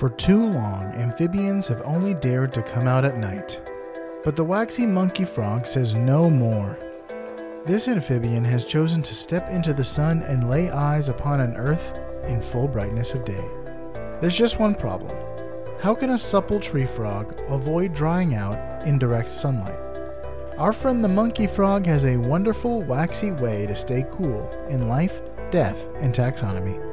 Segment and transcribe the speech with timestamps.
[0.00, 3.60] For too long, amphibians have only dared to come out at night.
[4.24, 6.78] But the waxy monkey frog says no more.
[7.66, 11.92] This amphibian has chosen to step into the sun and lay eyes upon an earth
[12.24, 13.44] in full brightness of day.
[14.22, 15.14] There's just one problem.
[15.82, 19.78] How can a supple tree frog avoid drying out in direct sunlight?
[20.56, 25.20] Our friend the monkey frog has a wonderful, waxy way to stay cool in life,
[25.50, 26.89] death, and taxonomy.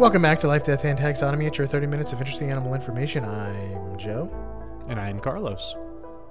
[0.00, 1.46] Welcome back to Life, Death, and Taxonomy.
[1.46, 3.22] It's your 30 minutes of interesting animal information.
[3.22, 4.32] I'm Joe.
[4.88, 5.76] And I'm Carlos.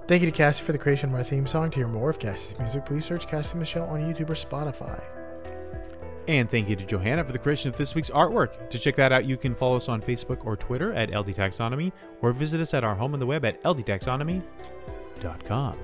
[0.08, 1.70] Thank you to Cassie for the creation of our theme song.
[1.70, 5.00] To hear more of Cassie's music, please search Cassie Michelle on YouTube or Spotify.
[6.26, 8.70] And thank you to Johanna for the creation of this week's artwork.
[8.70, 11.92] To check that out, you can follow us on Facebook or Twitter at LD Taxonomy
[12.22, 15.76] or visit us at our home on the web at ldtaxonomy.com.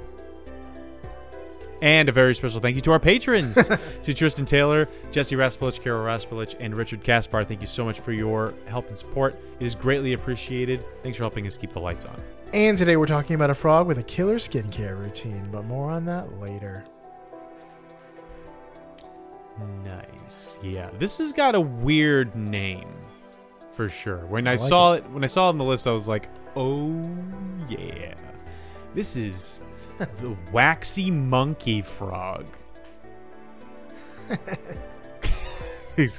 [1.82, 3.54] And a very special thank you to our patrons,
[4.02, 7.44] to Tristan Taylor, Jesse Raspolich, Carol Raspolich, and Richard Kaspar.
[7.44, 9.38] Thank you so much for your help and support.
[9.60, 10.84] It is greatly appreciated.
[11.02, 12.20] Thanks for helping us keep the lights on.
[12.54, 16.06] And today we're talking about a frog with a killer skincare routine, but more on
[16.06, 16.84] that later.
[19.84, 20.58] Nice.
[20.62, 22.94] Yeah, this has got a weird name,
[23.72, 24.26] for sure.
[24.26, 25.10] When I, I like saw it.
[25.10, 27.08] when I saw it on the list, I was like, "Oh
[27.68, 28.14] yeah,
[28.94, 29.60] this is
[29.98, 32.46] the waxy monkey frog."
[35.96, 36.18] He's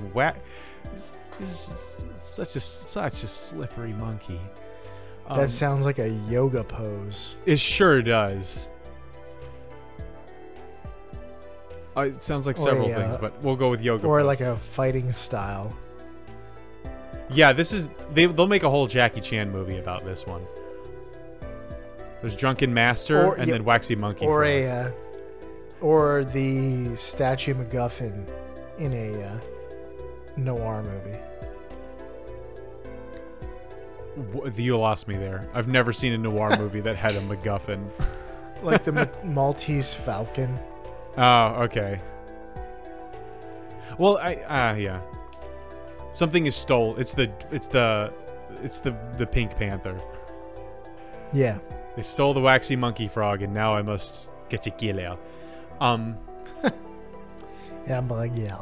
[1.39, 4.39] is just such a such a slippery monkey.
[5.27, 7.35] Um, that sounds like a yoga pose.
[7.45, 8.69] It sure does.
[11.95, 14.07] Uh, it sounds like several a, things, uh, but we'll go with yoga.
[14.07, 14.25] Or pose.
[14.25, 15.75] like a fighting style.
[17.29, 18.25] yeah, this is they.
[18.25, 20.45] They'll make a whole Jackie Chan movie about this one.
[22.27, 24.25] There's Drunken Master Or- and yeah, then Waxy Monkey.
[24.25, 24.91] Or a, uh,
[25.79, 28.27] or the statue MacGuffin
[28.77, 29.39] in a uh,
[30.35, 31.17] noir movie.
[34.61, 35.47] You lost me there.
[35.53, 37.87] I've never seen a noir movie that had a MacGuffin.
[38.63, 40.57] Like the Ma- Maltese Falcon.
[41.15, 42.01] Oh, okay.
[43.99, 44.99] Well, I ah yeah.
[46.11, 46.95] Something is stole.
[46.97, 48.11] It's the it's the
[48.63, 50.01] it's the the Pink Panther.
[51.31, 51.59] Yeah.
[51.97, 55.17] They stole the waxy monkey frog, and now I must get kill it.
[55.81, 56.17] Um,
[57.87, 58.59] Yeah, I'm like, yeah.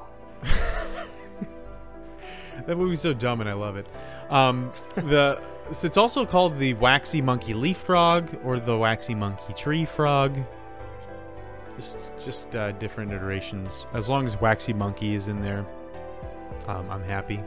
[2.66, 3.88] that movie's so dumb, and I love it.
[4.30, 5.42] Um, the
[5.72, 10.38] so it's also called the waxy monkey leaf frog or the waxy monkey tree frog.
[11.76, 13.88] Just just uh, different iterations.
[13.94, 15.66] As long as waxy monkey is in there,
[16.68, 17.42] um, I'm happy.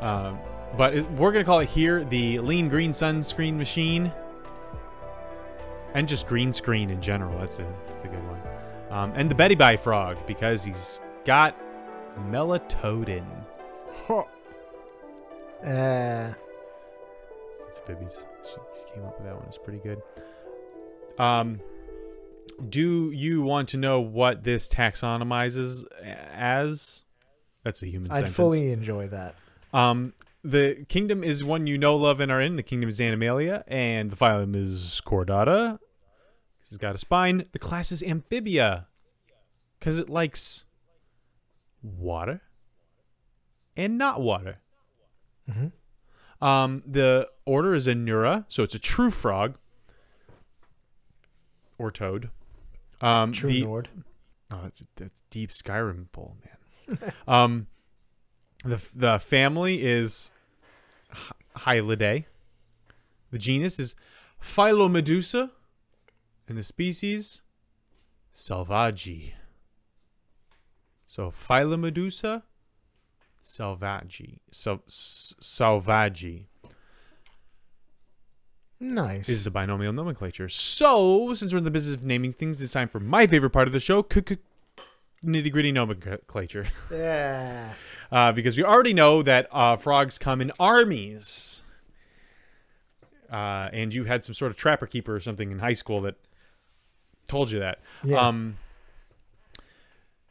[0.00, 0.38] Um,
[0.76, 4.12] but it, we're gonna call it here the lean green sunscreen machine,
[5.94, 7.38] and just green screen in general.
[7.38, 8.40] That's a that's a good one.
[8.90, 11.56] Um, and the Betty Bye frog because he's got
[12.30, 13.24] melatonin.
[15.64, 16.32] Uh,
[17.68, 18.24] It's Bibby's.
[18.44, 19.44] She she came up with that one.
[19.46, 20.00] It's pretty good.
[21.18, 21.60] Um,
[22.68, 25.84] do you want to know what this taxonomizes
[26.32, 27.04] as?
[27.62, 28.36] That's a human I'd sentence.
[28.36, 29.34] fully enjoy that.
[29.74, 32.56] Um, the kingdom is one you know, love, and are in.
[32.56, 35.78] The kingdom is Animalia, and the phylum is Chordata.
[36.68, 37.46] He's got a spine.
[37.52, 38.86] The class is Amphibia,
[39.78, 40.64] because it likes
[41.82, 42.42] water
[43.76, 44.60] and not water.
[45.48, 45.72] Mhm.
[46.40, 49.56] Um, the order is Anura, so it's a true frog
[51.76, 52.30] or toad.
[53.00, 53.88] Um, True the, Nord.
[54.52, 57.12] Oh, that's that's deep Skyrim pull, man.
[57.28, 57.66] um,
[58.64, 60.30] the the family is
[61.10, 61.34] Hy-
[61.78, 62.24] Hylidae.
[63.30, 63.94] The genus is
[64.42, 65.50] Phyllomedusa,
[66.48, 67.42] and the species
[68.34, 69.32] Salvagi.
[71.06, 72.42] So Phyllomedusa,
[73.42, 76.44] Salvagi, so Salvagi
[78.82, 79.28] Nice.
[79.28, 80.48] is the binomial nomenclature.
[80.48, 83.66] So, since we're in the business of naming things, it's time for my favorite part
[83.68, 86.66] of the show, nitty gritty nomenclature.
[86.90, 87.74] yeah.
[88.12, 91.62] Uh, because we already know that uh, frogs come in armies.
[93.30, 96.16] Uh, and you had some sort of trapper keeper or something in high school that
[97.28, 97.78] told you that.
[98.02, 98.18] Yeah.
[98.18, 98.56] Um,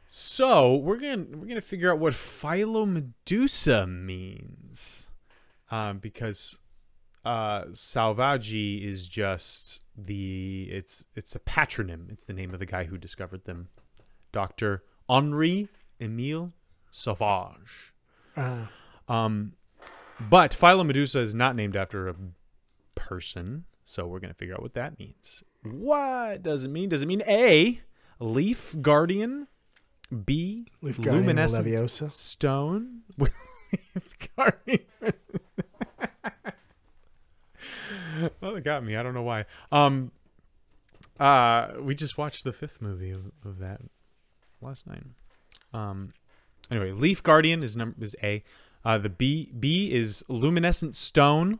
[0.06, 5.06] so we're gonna we're gonna figure out what Phyllomedusa means,
[5.70, 6.58] um, because
[7.24, 12.10] uh, Salvagi is just the it's it's a patronym.
[12.10, 13.68] It's the name of the guy who discovered them,
[14.32, 15.68] Doctor Henri
[16.00, 16.50] Emile
[16.90, 17.92] Sauvage.
[18.36, 18.66] Uh,
[19.08, 19.52] Um,
[20.20, 22.14] but Phyllomedusa is not named after a
[22.94, 25.42] person, so we're gonna figure out what that means.
[25.62, 26.88] What does it mean?
[26.88, 27.80] Does it mean A,
[28.18, 29.48] leaf guardian,
[30.24, 32.10] B, Leaf luminescent Leviosa.
[32.10, 33.32] stone, leaf
[34.36, 34.80] guardian?
[38.40, 38.96] well, it got me.
[38.96, 39.44] I don't know why.
[39.72, 40.12] Um,
[41.18, 43.80] uh, we just watched the fifth movie of, of that
[44.60, 45.04] last night.
[45.72, 46.12] Um,
[46.70, 48.42] anyway, leaf guardian is number is A.
[48.84, 51.58] Uh, the B B is luminescent stone.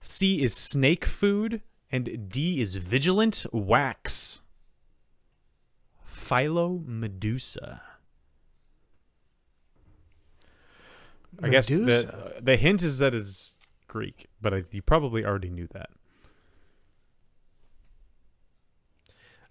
[0.00, 4.42] C is snake food, and D is vigilant wax.
[6.04, 7.82] Philo Medusa.
[11.42, 15.68] I guess the the hint is that it's Greek, but I, you probably already knew
[15.72, 15.90] that.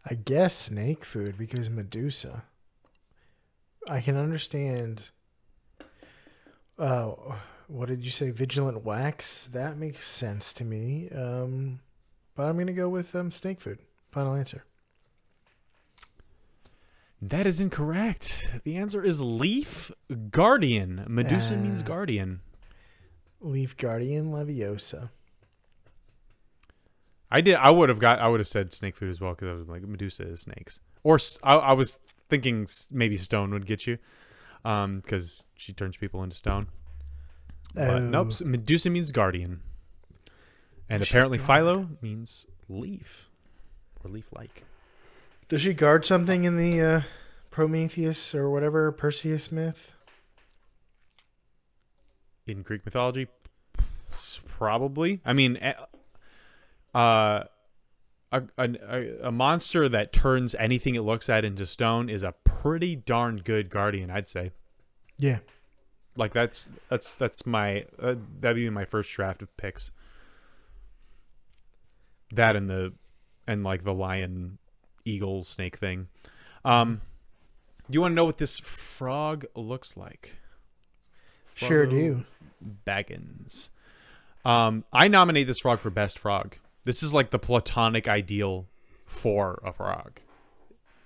[0.08, 2.44] I guess snake food because Medusa.
[3.88, 5.12] I can understand.
[6.78, 7.12] Uh,
[7.68, 8.32] what did you say?
[8.32, 9.48] Vigilant wax.
[9.48, 11.10] That makes sense to me.
[11.16, 11.80] Um,
[12.36, 13.80] but I'm gonna go with um snake food.
[14.12, 14.66] Final answer.
[17.22, 18.50] That is incorrect.
[18.64, 19.92] The answer is leaf
[20.32, 21.06] guardian.
[21.08, 21.86] Medusa means Ah.
[21.86, 22.42] guardian.
[23.42, 25.12] Leaf Guardian Leviosa.
[27.30, 27.56] I did.
[27.56, 28.20] I would have got.
[28.20, 30.80] I would have said snake food as well because I was like Medusa is snakes.
[31.04, 32.00] Or I was
[32.30, 33.98] thinking maybe stone would get you,
[34.64, 36.68] um, because she turns people into stone.
[37.74, 38.32] But nope.
[38.42, 38.46] Oh.
[38.46, 39.62] Medusa means guardian,
[40.90, 41.38] and apparently.
[41.38, 43.30] Philo means leaf,
[44.04, 44.64] or leaf-like.
[45.50, 47.02] Does she guard something in the uh,
[47.52, 49.96] Prometheus or whatever Perseus myth?
[52.48, 53.28] in Greek mythology?
[54.48, 55.22] Probably.
[55.26, 55.60] I mean,
[56.94, 57.44] uh,
[58.32, 62.96] a, a, a monster that turns anything it looks at into stone is a pretty
[62.96, 64.52] darn good guardian, I'd say.
[65.18, 65.40] Yeah.
[66.18, 69.92] Like that's that's that's my uh, that'd be my first draft of picks.
[72.32, 72.94] That and the
[73.48, 74.58] and like the lion,
[75.04, 76.08] eagle, snake thing.
[76.64, 77.02] Um,
[77.90, 80.38] do you want to know what this frog looks like?
[81.54, 82.26] Sure do.
[82.86, 83.70] Baggins.
[84.44, 86.58] Um, I nominate this frog for best frog.
[86.86, 88.68] This is like the platonic ideal
[89.06, 90.22] for a frog.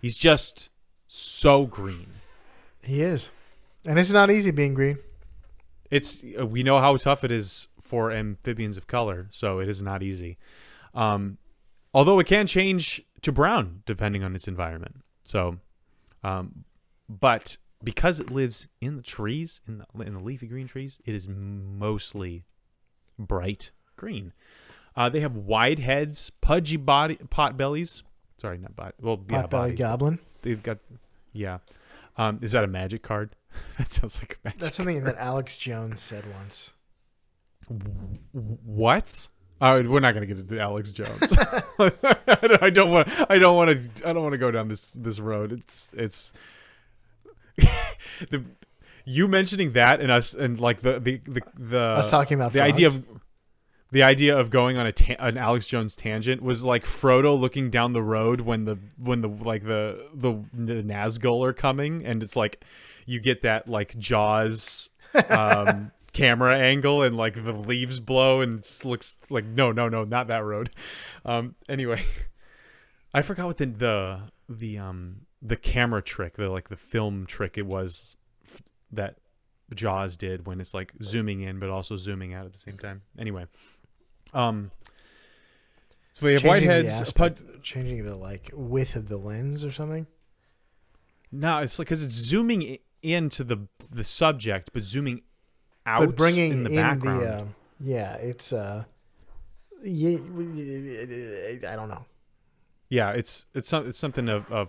[0.02, 0.70] He's just
[1.08, 2.08] so green.
[2.84, 3.30] He is.
[3.88, 5.00] And it's not easy being green.
[5.90, 9.82] It's uh, we know how tough it is for amphibians of color, so it is
[9.82, 10.38] not easy.
[10.94, 11.38] Um,
[11.94, 14.98] although it can change to brown depending on its environment.
[15.24, 15.58] So,
[16.24, 16.66] um,
[17.08, 21.16] but because it lives in the trees, in the in the leafy green trees, it
[21.16, 22.44] is mostly
[23.18, 24.34] bright green.
[24.96, 28.04] Uh, they have wide heads, pudgy body, pot bellies.
[28.38, 28.94] Sorry, not body.
[29.02, 30.20] Well, yeah, Pot belly bodies, goblin.
[30.42, 30.78] They've got,
[31.34, 31.60] yeah.
[32.18, 33.36] Um, is that a magic card?
[33.78, 34.62] that sounds like a magic.
[34.62, 36.74] That's something that Alex Jones said once.
[38.34, 39.28] What?
[39.62, 41.34] Oh, we're not gonna get into Alex Jones.
[41.80, 43.10] I don't want.
[43.30, 44.08] I don't want to.
[44.08, 45.52] I don't want to go down this this road.
[45.52, 46.34] It's it's
[48.30, 48.44] the
[49.06, 52.54] you mentioning that and us and like the the the, the Us talking about Uh,
[52.54, 53.04] the idea of
[53.92, 57.70] the idea of going on a ta- an Alex Jones tangent was like Frodo looking
[57.70, 62.22] down the road when the when the like the the, the Nazgul are coming and
[62.22, 62.64] it's like
[63.06, 64.90] you get that like Jaws
[65.30, 70.04] um camera angle and like the leaves blow and it looks like no no no
[70.04, 70.70] not that road
[71.26, 72.04] um anyway
[73.14, 77.58] I forgot what the the the um the camera trick the like the film trick
[77.58, 78.62] it was f-
[78.92, 79.18] that
[79.74, 83.04] Jaws did when it's like zooming in but also zooming out at the same time.
[83.18, 83.46] Anyway,
[84.34, 84.72] um,
[86.14, 87.02] so they have Changing the whiteheads.
[87.02, 90.08] Aspect- changing the like width of the lens or something.
[91.32, 95.22] no, it's like because it's zooming i- into the the subject, but zooming
[95.86, 97.24] out but bringing in the background.
[97.28, 97.44] uh,
[97.80, 98.84] yeah, it's uh,
[99.82, 102.06] yeah, I don't know.
[102.90, 104.68] yeah, it's it's some, it's something a, a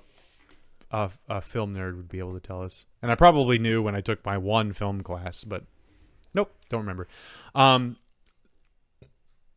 [0.92, 3.94] a a film nerd would be able to tell us, and I probably knew when
[3.94, 5.64] I took my one film class, but
[6.34, 7.08] nope, don't remember.
[7.54, 7.96] Um,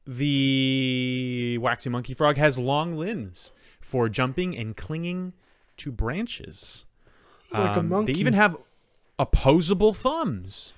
[0.05, 5.33] the waxy monkey frog has long limbs for jumping and clinging
[5.77, 6.85] to branches.
[7.51, 8.13] Like a Um, monkey.
[8.13, 8.57] They even have
[9.19, 10.73] opposable thumbs.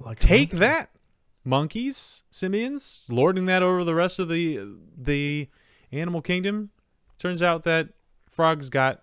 [0.00, 0.56] Like Take monkey.
[0.58, 0.90] that,
[1.44, 4.60] monkeys, simians, lording that over the rest of the
[4.96, 5.48] the
[5.92, 6.70] animal kingdom.
[7.18, 7.88] Turns out that
[8.30, 9.02] frogs got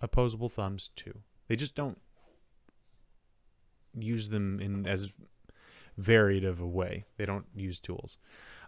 [0.00, 1.22] opposable thumbs too.
[1.48, 1.98] They just don't
[3.98, 5.10] use them in as
[5.96, 7.06] varied of a way.
[7.16, 8.18] They don't use tools.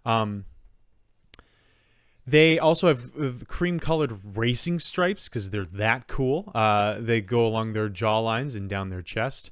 [0.05, 0.45] Um,
[2.27, 6.53] they also have cream-colored racing stripes because they're that cool.
[6.55, 9.51] Uh, they go along their jaw lines and down their chest.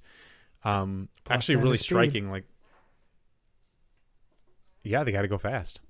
[0.62, 2.30] Um, Plus actually, really striking.
[2.30, 2.44] Like,
[4.82, 5.80] yeah, they got to go fast.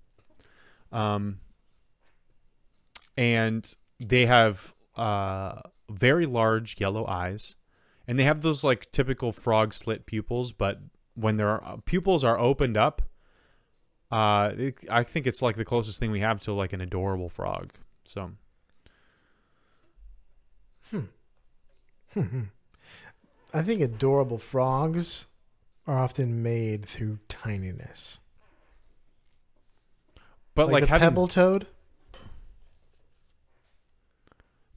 [0.93, 1.41] Um,
[3.17, 5.61] and they have uh
[5.91, 7.57] very large yellow eyes,
[8.07, 10.81] and they have those like typical frog slit pupils, but
[11.15, 13.03] when their uh, pupils are opened up,
[14.11, 17.29] uh, it, I think it's like the closest thing we have to like an adorable
[17.29, 17.73] frog.
[18.05, 18.33] So.
[20.91, 22.43] Hmm.
[23.53, 25.27] I think adorable frogs
[25.87, 28.19] are often made through tininess.
[30.55, 31.67] But like, the having, pebble toad.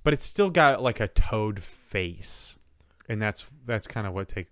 [0.04, 2.58] but it's still got like a toad face,
[3.08, 4.52] and that's that's kind of what takes.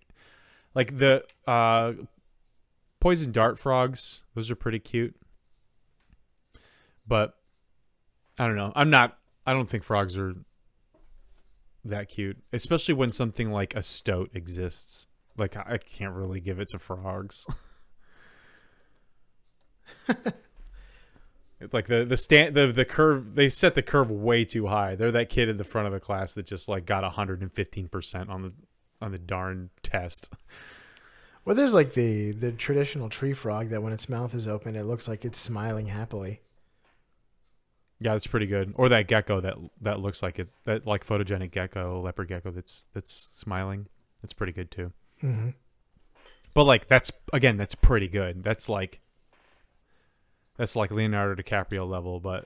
[0.74, 1.94] like the uh,
[3.00, 4.22] poison dart frogs.
[4.36, 5.16] Those are pretty cute,
[7.08, 7.36] but
[8.40, 8.74] I don't know.
[8.76, 9.18] I'm not.
[9.46, 10.36] I don't think frogs are
[11.86, 15.08] that cute, especially when something like a stoat exists.
[15.38, 17.46] Like I can't really give it to frogs.
[21.72, 24.96] Like the the stand the the curve they set the curve way too high.
[24.96, 28.42] They're that kid in the front of the class that just like got 115% on
[28.44, 28.54] the
[29.02, 30.30] on the darn test.
[31.48, 34.84] Well, there's like the the traditional tree frog that when its mouth is open, it
[34.84, 36.42] looks like it's smiling happily.
[38.02, 38.74] Yeah, that's pretty good.
[38.76, 42.84] Or that gecko that that looks like it's that like photogenic gecko, leopard gecko that's
[42.94, 43.88] that's smiling.
[44.22, 44.92] That's pretty good too.
[45.24, 45.52] Mm-hmm.
[46.54, 48.44] But like that's again, that's pretty good.
[48.44, 49.00] That's like
[50.58, 52.46] that's like Leonardo DiCaprio level, but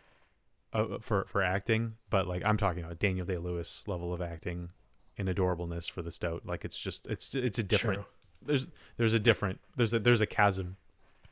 [0.73, 1.95] uh, for for acting.
[2.11, 4.69] But like I'm talking about Daniel Day Lewis level of acting
[5.17, 6.45] and adorableness for the stoat.
[6.45, 8.03] Like it's just it's it's a different.
[8.45, 8.67] There's
[8.97, 10.77] there's a different there's a there's a chasm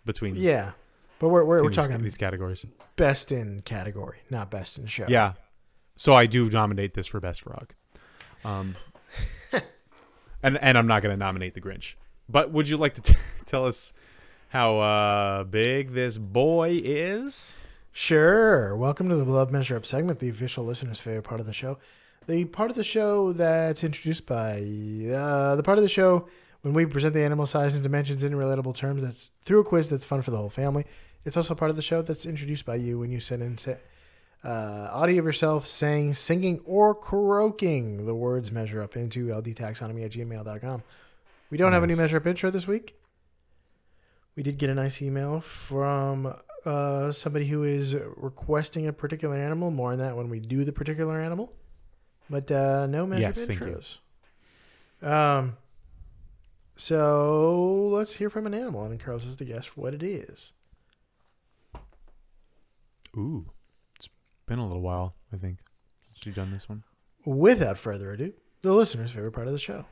[0.05, 0.71] between Yeah,
[1.19, 2.65] but we're we're, we're these, talking these categories.
[2.95, 5.05] best in category, not best in show.
[5.07, 5.33] Yeah.
[5.95, 7.73] So I do nominate this for best frog.
[8.45, 8.75] Um,
[10.43, 11.95] and and I'm not going to nominate the Grinch.
[12.29, 13.93] But would you like to t- tell us
[14.49, 17.55] how uh, big this boy is?
[17.91, 18.77] Sure.
[18.77, 21.79] Welcome to the Blood Measure Up segment, the official listener's favorite part of the show.
[22.27, 24.57] The part of the show that's introduced by
[25.11, 26.27] uh, the part of the show
[26.61, 29.01] when we present the animal size and dimensions in relatable terms.
[29.01, 30.85] That's through a quiz that's fun for the whole family.
[31.25, 33.75] It's also part of the show that's introduced by you when you send in sa-
[34.43, 40.11] uh, audio of yourself saying, singing, or croaking the words measure up into ldtaxonomy at
[40.11, 40.83] gmail.com.
[41.49, 42.03] We don't have any Nice.
[42.03, 42.95] measure up intro this week.
[44.35, 46.33] We did get a nice email from
[46.65, 49.71] uh, somebody who is requesting a particular animal.
[49.71, 51.51] More on that when we do the particular animal.
[52.29, 53.65] But uh, no measure Yes, thank you.
[53.65, 53.97] intros.
[55.05, 55.57] Um,
[56.79, 60.53] so let's hear from an animal, and Carlos is to guess what it is.
[63.17, 63.51] Ooh.
[63.97, 64.07] It's
[64.45, 65.57] been a little while, I think,
[66.13, 66.83] since you've done this one.
[67.25, 68.31] Without further ado,
[68.61, 69.83] the listener's favorite part of the show.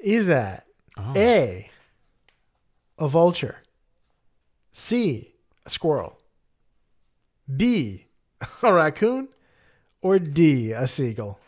[0.00, 0.67] Is that
[0.98, 1.12] Oh.
[1.16, 1.70] A,
[2.98, 3.62] a vulture,
[4.72, 6.18] C, a squirrel,
[7.56, 8.06] B,
[8.62, 9.28] a raccoon,
[10.02, 11.38] or D, a seagull?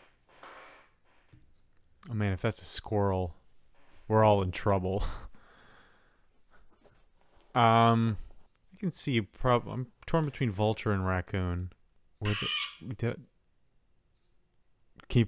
[2.09, 3.35] oh, man, if that's a squirrel,
[4.07, 5.03] we're all in trouble.
[7.55, 8.17] um,
[8.73, 11.71] you can see, prob- I'm torn between vulture and raccoon.
[12.19, 13.21] Where the, did,
[15.09, 15.27] can you,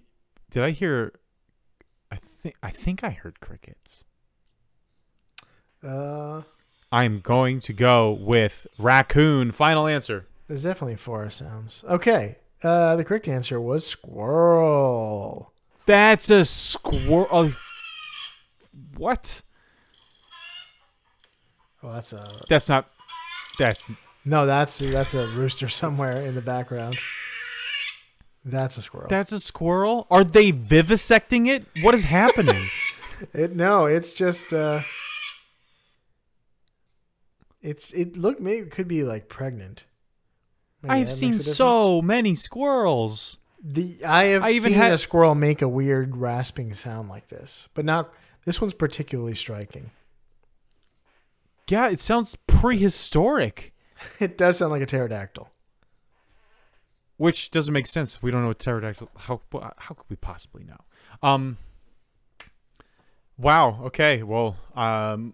[0.52, 1.14] did I hear?
[2.12, 4.06] I think I think I heard crickets.
[5.86, 6.42] Uh,
[6.92, 9.52] I'm going to go with raccoon.
[9.52, 10.26] Final answer.
[10.48, 11.84] there's definitely four sounds.
[11.88, 12.38] Okay.
[12.62, 15.52] Uh, the correct answer was squirrel.
[15.86, 17.28] That's a squirrel.
[17.32, 17.56] Oh,
[18.96, 19.42] what?
[21.82, 22.88] Well, that's a That's not.
[23.60, 23.92] That's
[24.24, 24.46] no.
[24.46, 26.98] That's that's a rooster somewhere in the background.
[28.46, 29.08] That's a squirrel.
[29.10, 30.08] that's a squirrel.
[30.10, 31.66] Are they vivisecting it?
[31.84, 32.70] What is happening?
[33.34, 34.82] It no, it's just uh
[37.64, 39.86] it's it look maybe it could be like pregnant.
[40.84, 41.58] Maybe I've seen makes a difference.
[41.58, 43.38] so many squirrels.
[43.64, 47.30] the I have I even seen had- a squirrel make a weird rasping sound like
[47.30, 48.14] this, but not
[48.46, 49.90] this one's particularly striking.
[51.70, 53.74] Yeah, it sounds prehistoric,
[54.20, 55.50] It does sound like a pterodactyl.
[57.16, 58.22] which doesn't make sense.
[58.22, 59.10] We don't know what pterodactyl.
[59.16, 59.40] How
[59.78, 60.82] how could we possibly know?
[61.22, 61.58] Um.
[63.38, 63.80] Wow.
[63.86, 64.24] Okay.
[64.24, 65.34] Well, um,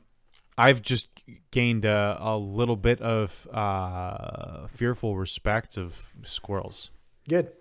[0.59, 1.07] I've just
[1.51, 6.91] gained a, a little bit of uh, fearful respect of squirrels.
[7.29, 7.53] Good.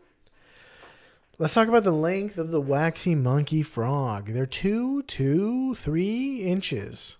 [1.38, 4.31] Let's talk about the length of the waxy monkey frog.
[4.31, 7.19] They're two, two, three inches,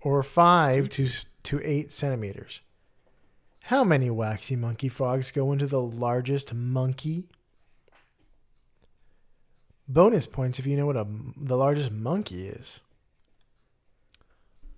[0.00, 1.08] or five to
[1.42, 2.60] to eight centimeters.
[3.62, 7.28] How many waxy monkey frogs go into the largest monkey?
[9.88, 12.80] Bonus points if you know what a, the largest monkey is.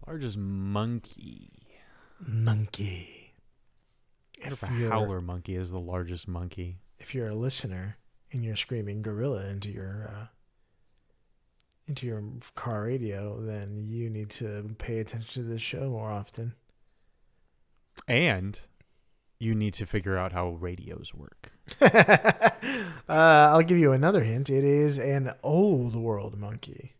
[0.06, 1.50] Largest monkey.
[2.26, 3.32] Monkey.
[4.38, 6.78] If a howler monkey is the largest monkey?
[7.04, 7.98] if you're a listener
[8.32, 10.26] and you're screaming gorilla into your uh,
[11.86, 12.22] into your
[12.54, 16.54] car radio, then you need to pay attention to this show more often.
[18.08, 18.58] And
[19.38, 21.52] you need to figure out how radios work.
[21.82, 21.92] uh,
[23.06, 24.48] I'll give you another hint.
[24.48, 26.93] It is an old world monkey.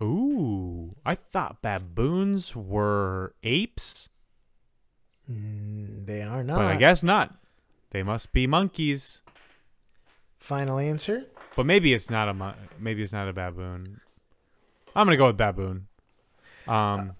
[0.00, 4.08] Ooh, I thought baboons were apes,
[5.30, 6.56] Mm, they are not.
[6.56, 7.34] but I guess not.
[7.90, 9.22] They must be monkeys.
[10.38, 11.26] Final answer.
[11.56, 14.00] But maybe it's not a mon- maybe it's not a baboon.
[14.96, 15.88] I'm gonna go with baboon,
[16.66, 17.12] um,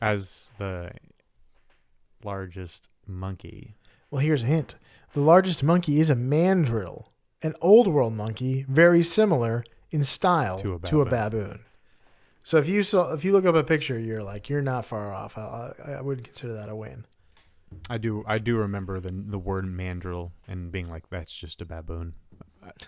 [0.00, 0.92] as the
[2.22, 3.74] largest monkey.
[4.10, 4.76] Well, here's a hint.
[5.12, 7.10] The largest monkey is a mandrill,
[7.42, 11.64] an old world monkey, very similar in style To a to a baboon.
[12.46, 15.12] So if you saw, if you look up a picture, you're like, you're not far
[15.12, 15.36] off.
[15.36, 17.04] I, I, I would consider that a win.
[17.90, 21.64] I do I do remember the the word mandrill and being like that's just a
[21.64, 22.14] baboon.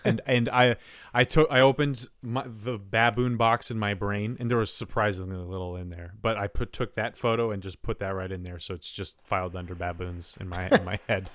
[0.05, 0.77] And and I
[1.13, 5.35] I took I opened my, the baboon box in my brain and there was surprisingly
[5.35, 6.13] little in there.
[6.21, 8.89] But I put took that photo and just put that right in there so it's
[8.89, 11.29] just filed under baboons in my in my head.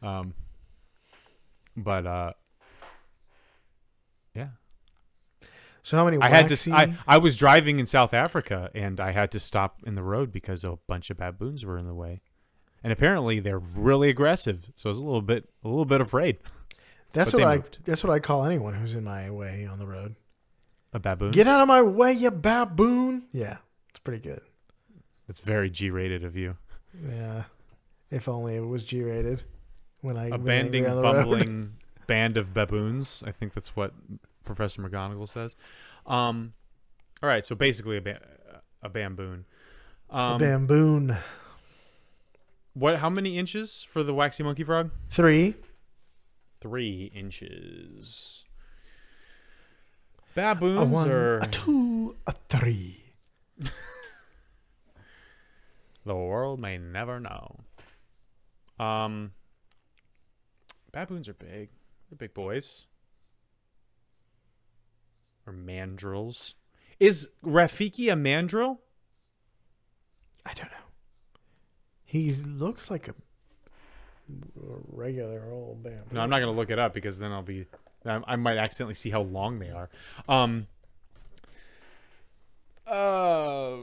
[0.00, 0.34] Um
[1.76, 2.32] but uh
[4.32, 4.50] yeah.
[5.82, 6.18] So how many?
[6.20, 6.72] I had to.
[6.72, 10.30] I, I was driving in South Africa and I had to stop in the road
[10.32, 12.20] because a bunch of baboons were in the way,
[12.84, 14.70] and apparently they're really aggressive.
[14.76, 16.38] So I was a little bit, a little bit afraid.
[17.12, 17.56] that's but what I.
[17.56, 17.78] moved.
[17.84, 20.16] That's what I call anyone who's in my way on the road.
[20.92, 21.30] A baboon.
[21.30, 23.26] Get out of my way, you baboon!
[23.32, 23.58] Yeah,
[23.90, 24.40] it's pretty good.
[25.28, 26.56] It's very G-rated of you.
[27.08, 27.44] Yeah,
[28.10, 29.44] if only it was G-rated.
[30.00, 31.14] When I A was angry banding, on the road.
[31.14, 31.74] bumbling
[32.08, 33.22] band of baboons.
[33.24, 33.92] I think that's what
[34.44, 35.56] Professor McGonagall says.
[36.06, 36.54] Um,
[37.22, 37.44] all right.
[37.44, 38.20] So basically, a ba-
[38.82, 39.44] a bamboon.
[40.10, 41.16] A Um, bamboon.
[42.74, 42.98] what?
[42.98, 44.90] How many inches for the waxy monkey frog?
[45.08, 45.54] Three.
[46.60, 48.44] Three inches.
[50.18, 51.10] A Baboons one.
[51.10, 52.16] are A two.
[52.26, 53.14] A three.
[56.04, 57.60] the world may never know.
[58.78, 59.32] Um,
[60.92, 61.68] baboons are big.
[62.08, 62.86] They're big boys.
[65.50, 66.54] Or mandrills.
[67.00, 68.80] Is Rafiki a mandrill?
[70.46, 70.76] I don't know.
[72.04, 73.14] He looks like a
[74.92, 76.14] regular old bamboo.
[76.14, 77.66] No, I'm not gonna look it up because then I'll be.
[78.06, 79.90] I, I might accidentally see how long they are.
[80.28, 80.68] Um.
[82.86, 83.76] Uh.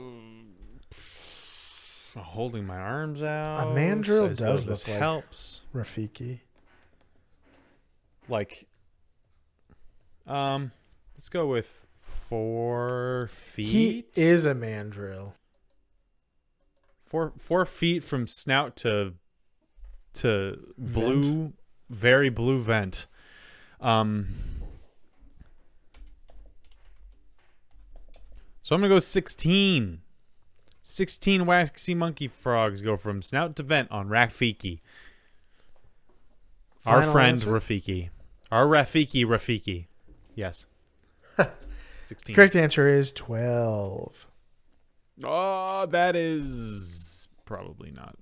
[2.18, 3.72] Holding my arms out.
[3.72, 5.62] A mandrill though does this like- helps.
[5.76, 6.40] Rafiki.
[8.30, 8.68] Like.
[10.26, 10.72] Um.
[11.18, 13.68] Let's go with four feet.
[13.68, 15.34] He is a mandrill.
[17.06, 19.16] four four feet from snout to
[20.14, 21.54] to blue,
[21.90, 23.08] very blue vent.
[23.82, 24.28] Um.
[28.62, 30.02] So I'm gonna go 16.
[30.84, 34.80] 16 waxy monkey frogs go from snout to vent on Rafiki.
[36.86, 37.50] Our friend answer?
[37.50, 38.10] Rafiki.
[38.52, 39.88] Our Rafiki Rafiki.
[40.36, 40.66] Yes.
[42.04, 42.36] 16.
[42.36, 44.28] Correct answer is 12.
[45.24, 48.16] Oh, that is probably not.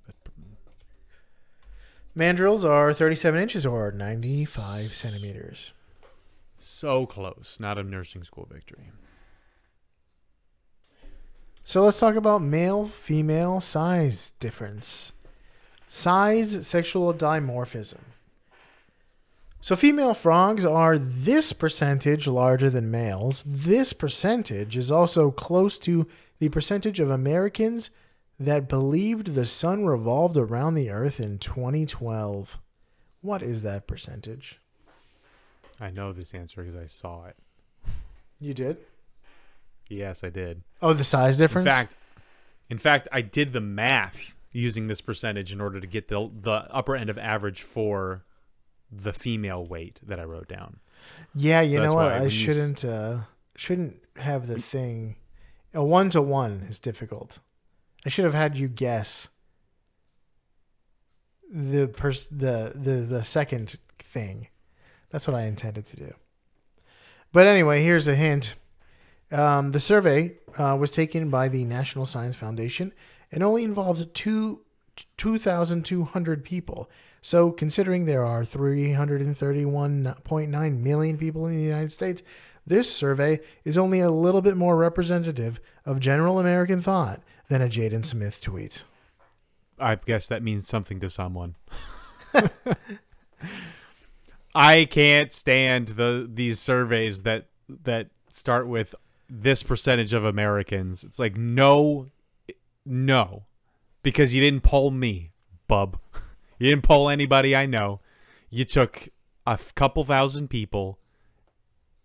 [2.17, 5.73] Mandrills are 37 inches or 95 centimeters.
[6.57, 7.57] So close.
[7.59, 8.91] Not a nursing school victory.
[11.65, 15.11] So let's talk about male female size difference.
[15.87, 17.99] Size sexual dimorphism.
[19.65, 23.43] So female frogs are this percentage larger than males.
[23.47, 26.05] This percentage is also close to
[26.37, 27.89] the percentage of Americans
[28.39, 32.59] that believed the sun revolved around the earth in 2012.
[33.21, 34.59] What is that percentage?
[35.81, 37.35] I know this answer because I saw it.
[38.39, 38.77] You did?
[39.89, 40.61] Yes, I did.
[40.79, 41.65] Oh, the size difference?
[41.65, 41.95] In fact,
[42.69, 46.67] in fact, I did the math using this percentage in order to get the the
[46.69, 48.25] upper end of average for
[48.91, 50.79] the female weight that I wrote down.
[51.35, 52.07] Yeah, you So know what?
[52.07, 53.17] I when you s- shouldn't uh
[53.55, 55.15] shouldn't have the thing.
[55.73, 57.39] A one to one is difficult.
[58.05, 59.29] I should have had you guess
[61.51, 64.47] the pers- the the the second thing.
[65.09, 66.13] That's what I intended to do.
[67.31, 68.55] But anyway, here's a hint.
[69.31, 72.93] Um, the survey uh, was taken by the National Science Foundation
[73.31, 74.61] and only involved two
[75.17, 76.89] 2,200 people.
[77.25, 82.21] So, considering there are 331.9 million people in the United States,
[82.67, 87.67] this survey is only a little bit more representative of general American thought than a
[87.67, 88.83] Jaden Smith tweet.
[89.79, 91.55] I guess that means something to someone.
[94.53, 98.93] I can't stand the these surveys that that start with
[99.27, 101.03] this percentage of Americans.
[101.03, 102.05] It's like no
[102.85, 103.45] no
[104.03, 105.31] because you didn't poll me,
[105.67, 105.97] bub.
[106.59, 107.99] You didn't poll anybody I know.
[108.49, 109.09] You took
[109.45, 110.99] a f- couple thousand people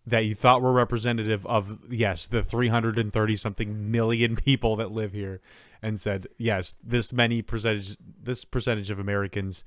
[0.07, 5.41] that you thought were representative of yes, the 330 something million people that live here
[5.83, 9.65] and said, "Yes, this many percentage this percentage of Americans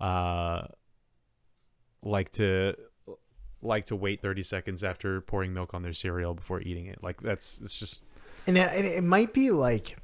[0.00, 0.66] uh
[2.02, 2.74] like to
[3.62, 7.02] like to wait 30 seconds after pouring milk on their cereal before eating it.
[7.02, 8.04] Like that's it's just
[8.46, 9.96] And it, and it might be like,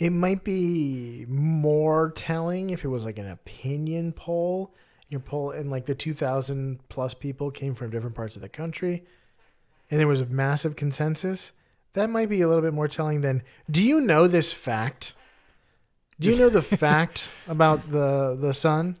[0.00, 4.74] it might be more telling if it was like an opinion poll.
[5.10, 9.04] Your poll and like the 2,000 plus people came from different parts of the country
[9.90, 11.52] and there was a massive consensus.
[11.92, 15.14] That might be a little bit more telling than, do you know this fact?
[16.18, 18.96] Do you know the fact about the the sun?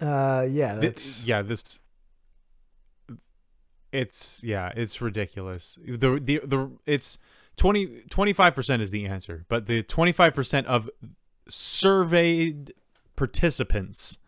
[0.00, 1.78] Uh, yeah, that's yeah, this
[3.92, 5.78] it's yeah, it's ridiculous.
[5.86, 7.18] The the the it's
[7.56, 10.90] 20 25% is the answer, but the 25% of
[11.48, 12.74] surveyed
[13.16, 14.18] participants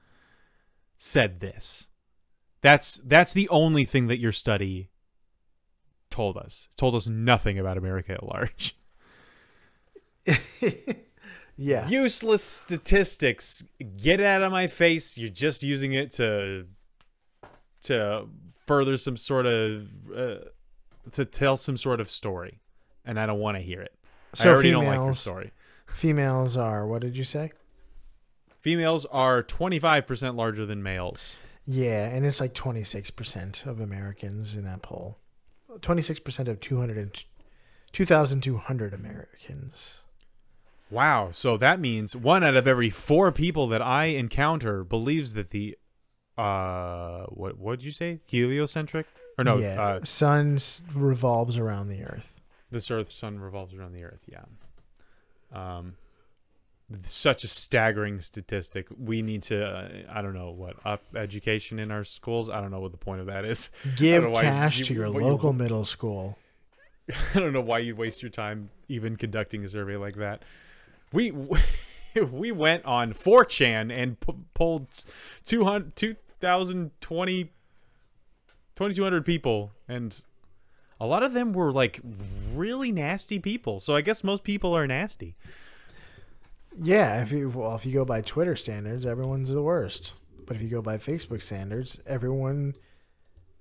[0.97, 1.89] said this.
[2.61, 4.91] That's that's the only thing that your study
[6.11, 6.69] told us.
[6.73, 8.77] It told us nothing about America at large.
[11.57, 11.89] yeah.
[11.89, 13.65] Useless statistics.
[13.97, 15.17] Get out of my face.
[15.17, 16.67] You're just using it to
[17.83, 18.27] to
[18.67, 20.39] further some sort of uh,
[21.13, 22.61] to tell some sort of story,
[23.09, 23.93] and I don't want to hear it.
[24.35, 25.53] So I already don't like your females- story.
[25.87, 27.51] Females are what did you say?
[28.61, 31.39] Females are 25% larger than males.
[31.67, 35.19] Yeah, and it's like 26% of Americans in that poll.
[35.81, 37.25] 26% of 200
[37.93, 40.03] 2,200 Americans.
[40.91, 41.31] Wow.
[41.33, 45.77] So that means one out of every four people that I encounter believes that the
[46.37, 48.21] uh what what did you say?
[48.27, 49.07] Heliocentric?
[49.37, 50.59] Or no, yeah, uh sun
[50.95, 52.38] revolves around the earth.
[52.71, 54.45] This earth sun revolves around the earth, yeah.
[55.53, 55.95] Um
[57.05, 58.87] such a staggering statistic.
[58.99, 62.49] We need to uh, I don't know what up education in our schools.
[62.49, 63.71] I don't know what the point of that is.
[63.97, 66.39] Give cash you- to your what you- local middle school.
[67.35, 70.43] I don't know why you'd waste your time even conducting a survey like that.
[71.13, 71.31] We
[72.33, 74.89] we went on 4chan and p- pulled
[75.45, 77.45] 200 2020
[78.77, 80.23] 2200 people and
[81.01, 82.01] a lot of them were like
[82.55, 83.81] really nasty people.
[83.81, 85.37] So I guess most people are nasty.
[86.81, 90.15] Yeah, if you well, if you go by Twitter standards, everyone's the worst.
[90.47, 92.75] But if you go by Facebook standards, everyone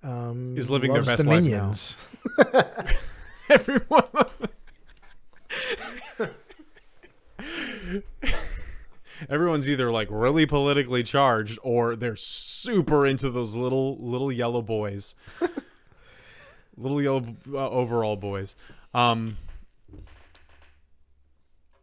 [0.04, 1.50] um, Is living their best the life now.
[1.50, 1.98] minions.
[3.50, 4.04] Everyone
[9.30, 15.16] Everyone's either like really politically charged or they're super into those little little yellow boys.
[16.78, 18.56] Little yellow uh, overall boys.
[18.94, 19.38] Um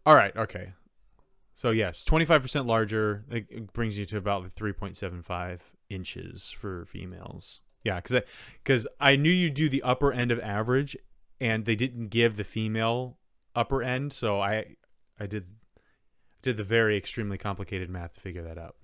[0.06, 0.72] All right, okay.
[1.54, 3.24] So yes, 25% larger.
[3.30, 7.60] It, brings you to about 3.75 inches for females.
[7.84, 8.22] Yeah, cuz I
[8.64, 10.96] cuz I knew you do the upper end of average
[11.40, 13.18] and they didn't give the female
[13.54, 14.76] upper end, so I
[15.18, 15.46] I did
[16.42, 18.76] did the very extremely complicated math to figure that out.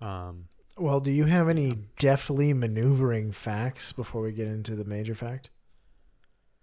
[0.00, 5.14] Um Well, do you have any deftly maneuvering facts before we get into the major
[5.14, 5.50] fact?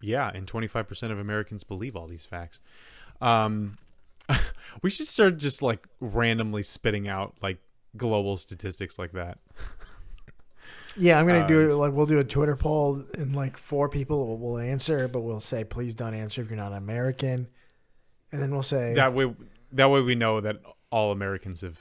[0.02, 2.62] Yeah, and 25% of Americans believe all these facts.
[3.22, 3.78] Um,
[4.82, 7.58] we should start just like randomly spitting out like
[7.98, 9.40] global statistics like that.
[10.96, 11.74] Yeah, I'm gonna Uh, do it.
[11.74, 15.42] Like we'll do a Twitter poll, and like four people will, will answer, but we'll
[15.42, 17.48] say please don't answer if you're not American,
[18.32, 19.34] and then we'll say That way,
[19.72, 20.58] that way we know that
[20.92, 21.80] all Americans have.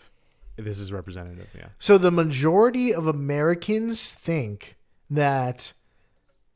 [0.57, 1.49] This is representative.
[1.57, 1.69] Yeah.
[1.79, 4.77] So the majority of Americans think
[5.11, 5.73] that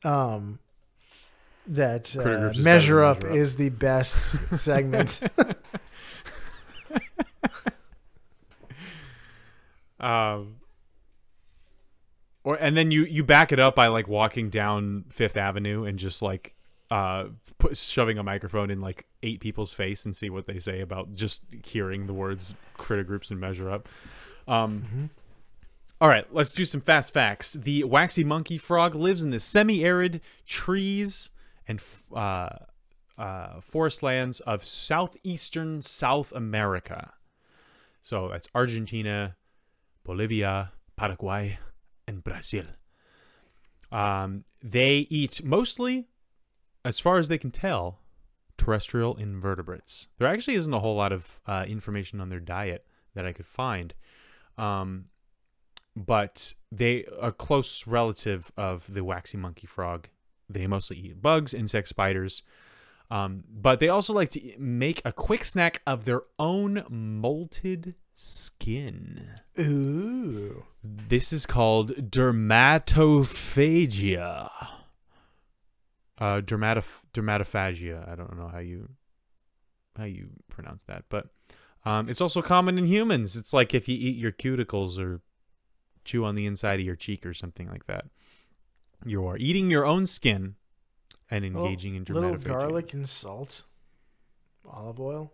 [0.03, 0.59] um
[1.65, 3.37] that uh, Groups Measure Up Measure Up.
[3.37, 5.19] is the best segment.
[9.99, 10.57] Um.
[12.43, 15.99] Or and then you you back it up by like walking down Fifth Avenue and
[15.99, 16.55] just like
[16.89, 17.25] uh,
[17.59, 21.13] put, shoving a microphone in like eight people's face and see what they say about
[21.13, 23.87] just hearing the words critter groups and measure up.
[24.47, 25.05] Um, Mm-hmm.
[25.99, 27.53] all right, let's do some fast facts.
[27.53, 31.31] The waxy monkey frog lives in the semi-arid trees
[31.67, 32.49] and f- uh,
[33.17, 37.13] uh, forest lands of southeastern South America.
[38.01, 39.35] So that's Argentina,
[40.05, 41.57] Bolivia, Paraguay,
[42.07, 42.65] and Brazil.
[43.91, 46.07] Um, they eat mostly,
[46.87, 47.99] as far as they can tell,
[48.57, 50.07] terrestrial invertebrates.
[50.17, 53.45] There actually isn't a whole lot of uh, information on their diet that I could
[53.45, 53.93] find.
[54.57, 55.05] Um,
[55.95, 60.07] but they a close relative of the waxy monkey frog.
[60.49, 62.43] They mostly eat bugs, insects, spiders.
[63.09, 69.27] Um, but they also like to make a quick snack of their own molted skin.
[69.59, 70.63] Ooh.
[70.83, 74.49] This is called dermatophagia.
[76.19, 78.09] Uh, dermatoph- dermatophagia.
[78.09, 78.89] I don't know how you
[79.97, 81.27] how you pronounce that, but
[81.85, 83.35] um, it's also common in humans.
[83.35, 85.21] It's like if you eat your cuticles or
[86.03, 88.05] chew on the inside of your cheek or something like that.
[89.05, 90.55] You are eating your own skin
[91.29, 92.21] and engaging in dermatophagia.
[92.21, 93.63] Little garlic and salt,
[94.67, 95.33] olive oil.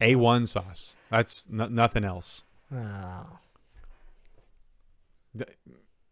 [0.00, 0.96] A1 sauce.
[1.10, 2.42] That's n- nothing else.
[2.74, 3.26] Oh,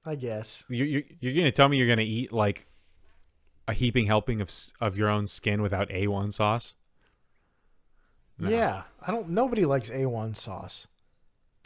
[0.06, 0.64] I guess.
[0.68, 2.66] You, you, you're going to tell me you're going to eat like
[3.72, 6.74] a heaping helping of of your own skin without A1 sauce?
[8.38, 8.48] No.
[8.48, 9.28] Yeah, I don't.
[9.30, 10.88] Nobody likes A1 sauce.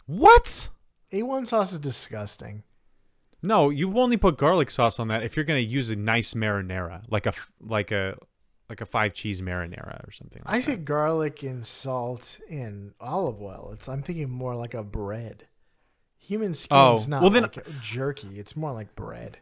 [0.05, 0.69] What?
[1.11, 2.63] A1 sauce is disgusting.
[3.41, 6.33] No, you only put garlic sauce on that if you're going to use a nice
[6.33, 8.17] marinara, like a like a
[8.69, 10.41] like a five cheese marinara or something.
[10.45, 13.69] Like I say garlic and salt and olive oil.
[13.73, 13.87] It's.
[13.87, 15.47] I'm thinking more like a bread.
[16.19, 18.37] Human skin's Oh, not well then- like jerky.
[18.39, 19.37] It's more like bread.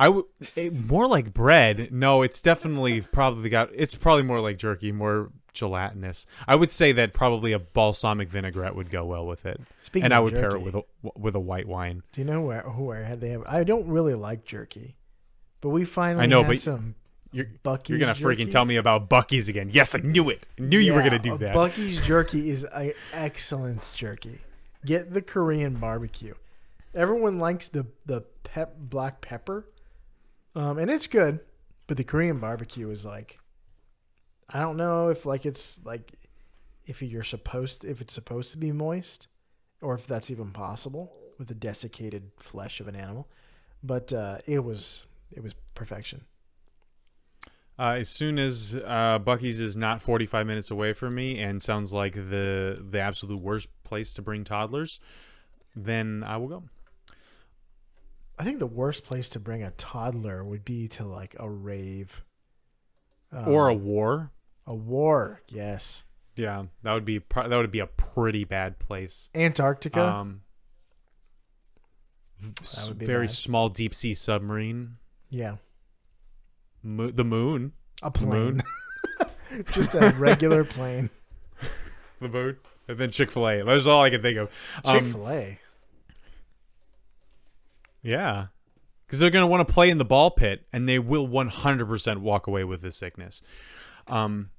[0.00, 0.24] I would
[0.56, 1.92] eh, more like bread.
[1.92, 3.68] No, it's definitely probably got.
[3.74, 6.26] It's probably more like jerky, more gelatinous.
[6.48, 10.14] I would say that probably a balsamic vinaigrette would go well with it, Speaking and
[10.14, 10.82] I would pair it with a
[11.14, 12.02] with a white wine.
[12.12, 13.42] Do you know where who I had they have?
[13.46, 14.96] I don't really like jerky,
[15.60, 16.94] but we finally I know, had but some
[17.30, 18.44] You're Buc-ee's you're gonna jerky.
[18.46, 19.68] freaking tell me about Buc-ee's again.
[19.70, 20.46] Yes, I knew it.
[20.58, 21.54] I knew you were gonna do that.
[21.54, 24.40] Buc-ee's jerky is a excellent jerky.
[24.86, 26.34] Get the Korean barbecue.
[26.94, 29.66] Everyone likes the the pep black pepper,
[30.54, 31.40] um, and it's good.
[31.86, 33.38] But the Korean barbecue is like,
[34.48, 36.12] I don't know if like it's like
[36.86, 39.28] if you're supposed if it's supposed to be moist,
[39.80, 43.28] or if that's even possible with the desiccated flesh of an animal.
[43.82, 46.24] But uh, it was it was perfection.
[47.78, 51.94] Uh, as soon as uh, Buc-ee's is not 45 minutes away from me and sounds
[51.94, 55.00] like the the absolute worst place to bring toddlers,
[55.74, 56.64] then I will go.
[58.40, 62.22] I think the worst place to bring a toddler would be to like a rave.
[63.32, 64.30] or a Um, war.
[64.66, 66.04] a war, yes.
[66.36, 69.28] Yeah, that would be that would be a pretty bad place.
[69.34, 70.00] Antarctica.
[70.04, 70.40] Um,
[72.62, 73.34] s- would be very bad.
[73.36, 74.96] small deep sea submarine.
[75.28, 75.56] yeah,
[76.82, 77.72] Mo- the moon.
[78.02, 78.62] a the moon.
[79.18, 79.64] plane.
[79.72, 81.10] Just a regular plane.
[82.20, 82.56] The moon.
[82.88, 83.62] And then Chick Fil A.
[83.64, 84.50] That's all I can think of.
[84.84, 85.58] Um, Chick Fil A.
[88.02, 88.46] Yeah.
[89.06, 92.16] Because they're going to want to play in the ball pit and they will 100%
[92.18, 93.42] walk away with the sickness.
[94.06, 94.50] Um,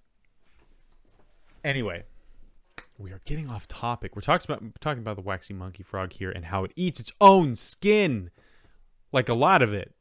[1.63, 2.03] anyway,
[2.97, 4.15] we are getting off topic.
[4.15, 7.11] We're talking about, talking about the waxy monkey frog here and how it eats its
[7.21, 8.29] own skin.
[9.11, 9.93] Like a lot of it.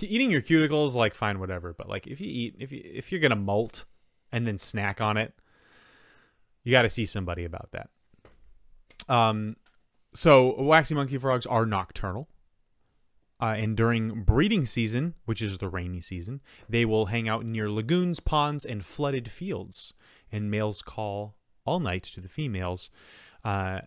[0.00, 1.72] Eating your cuticles, like, fine, whatever.
[1.72, 3.84] But, like, if you eat, if, you, if you're going to molt
[4.30, 5.34] and then snack on it,
[6.62, 7.90] you got to see somebody about that.
[9.12, 9.56] Um,
[10.14, 12.28] so, waxy monkey frogs are nocturnal.
[13.40, 17.70] Uh, and during breeding season, which is the rainy season, they will hang out near
[17.70, 19.94] lagoons, ponds, and flooded fields.
[20.32, 22.90] And males call all night to the females.
[23.44, 23.82] Uh,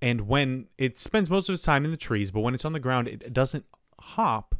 [0.00, 2.72] and when it spends most of its time in the trees, but when it's on
[2.72, 3.66] the ground, it doesn't
[4.00, 4.56] hop,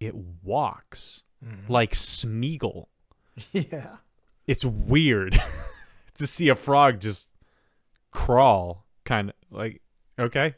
[0.00, 1.22] it walks
[1.68, 2.86] like Smeagol.
[3.52, 3.96] Yeah.
[4.46, 5.42] It's weird
[6.14, 7.28] to see a frog just
[8.10, 9.82] crawl, kind of like,
[10.18, 10.54] okay.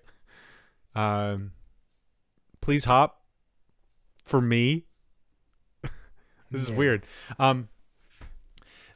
[0.95, 1.53] Um,
[2.69, 3.23] please hop
[4.27, 4.85] for me.
[6.51, 6.77] this is Yeah.
[6.77, 7.07] weird.
[7.39, 7.71] Um,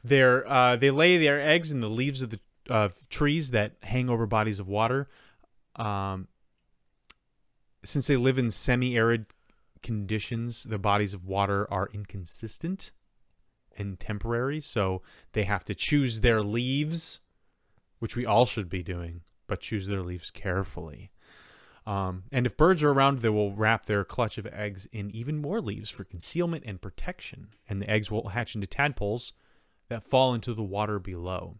[0.03, 4.11] they're uh, they lay their eggs in the leaves of the uh, trees that hang
[4.11, 5.09] over bodies of water.
[5.75, 6.27] Um,
[7.83, 9.25] since they live in semi-arid
[9.81, 12.91] conditions, the bodies of water are inconsistent
[13.75, 17.21] and temporary, so they have to choose their leaves,
[17.97, 21.09] which we all should be doing, but choose their leaves carefully.
[21.85, 25.37] Um, and if birds are around, they will wrap their clutch of eggs in even
[25.37, 27.49] more leaves for concealment and protection.
[27.67, 29.33] And the eggs will hatch into tadpoles
[29.89, 31.57] that fall into the water below.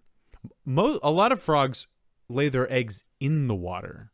[0.66, 1.88] Mo- a lot of frogs
[2.30, 4.12] lay their eggs in the water,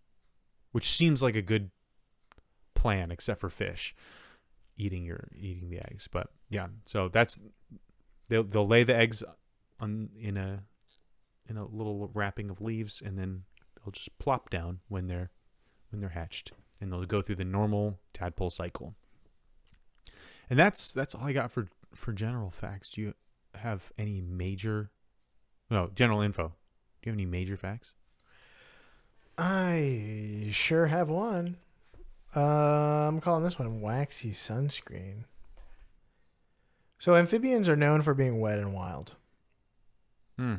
[0.72, 1.69] which seems like a good
[2.74, 3.95] plan, except for fish
[4.80, 6.08] eating your eating the eggs.
[6.12, 7.39] But yeah, so that's
[8.30, 9.24] they'll they'll lay the eggs
[9.80, 10.63] on in a
[11.48, 13.43] in a little wrapping of leaves, and then
[13.76, 15.30] they'll just plop down when they're
[15.91, 18.95] when they're hatched, and they'll go through the normal tadpole cycle.
[20.49, 22.89] And that's that's all I got for for general facts.
[22.91, 23.13] Do you
[23.56, 24.91] have any major?
[25.69, 26.54] No, general info.
[27.02, 27.91] Do you have any major facts?
[29.38, 31.58] I sure have one.
[32.36, 35.23] Uh, I'm calling this one waxy sunscreen.
[36.97, 39.13] So amphibians are known for being wet and wild,
[40.38, 40.56] Hmm.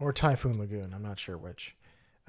[0.00, 0.92] or Typhoon Lagoon.
[0.92, 1.76] I'm not sure which.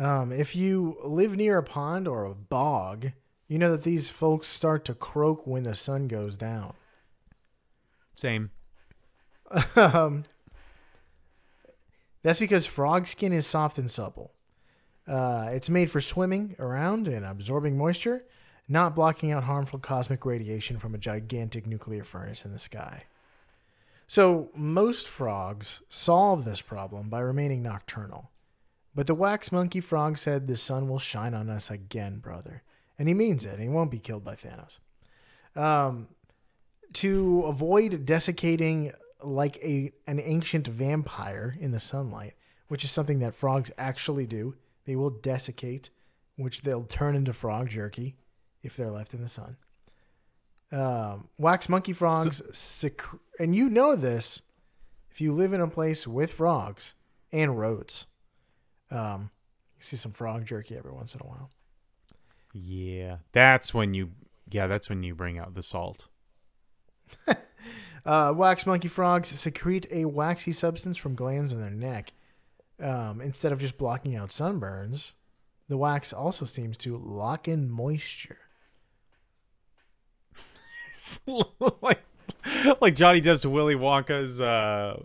[0.04, 3.14] Um, if you live near a pond or a bog,
[3.48, 6.74] you know that these folks start to croak when the sun goes down.
[8.14, 8.52] Same.
[9.78, 10.26] um,
[12.22, 14.34] that's because frog skin is soft and supple.
[15.08, 18.24] Uh, it's made for swimming around and absorbing moisture,
[18.68, 23.04] not blocking out harmful cosmic radiation from a gigantic nuclear furnace in the sky.
[24.06, 28.32] So, most frogs solve this problem by remaining nocturnal.
[28.96, 32.64] But the wax monkey frog said the sun will shine on us again, brother.
[33.00, 33.60] And he means it.
[33.60, 34.80] He won't be killed by Thanos.
[35.56, 36.08] Um,
[36.94, 42.34] to avoid desiccating like a an ancient vampire in the sunlight,
[42.68, 44.56] which is something that frogs actually do.
[44.86, 45.90] They will desiccate,
[46.36, 48.16] which they'll turn into frog jerky
[48.62, 49.58] if they're left in the sun.
[50.72, 54.42] Um, wax monkey frogs, secre- and you know this
[55.12, 56.96] if you live in a place with frogs
[57.32, 58.08] and roads.
[58.94, 59.32] Um,
[59.78, 61.50] you see some frog jerky every once in a while.
[62.54, 64.12] Yeah, that's when you.
[64.50, 66.08] Yeah, that's when you bring out the salt.
[68.06, 72.12] Uh, wax monkey frogs secrete a waxy substance from glands in their neck.
[72.82, 75.14] Um, instead of just blocking out sunburns,
[75.70, 78.40] the wax also seems to lock in moisture.
[81.82, 82.02] Like
[82.80, 85.02] like Johnny Depp's Willy Wonka's uh